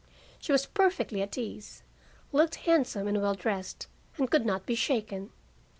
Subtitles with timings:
[0.39, 1.83] She was perfectly at ease,
[2.31, 3.85] looked handsome and well dressed,
[4.17, 5.29] and could not be shaken.